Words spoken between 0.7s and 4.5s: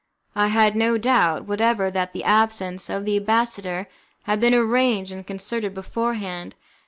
no doubt whatever that the absence of the ambassador had